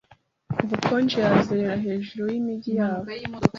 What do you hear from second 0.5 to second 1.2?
Ubukonje